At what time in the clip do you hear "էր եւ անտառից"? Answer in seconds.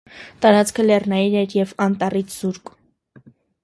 1.43-2.41